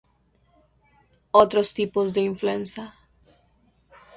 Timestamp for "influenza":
2.21-2.95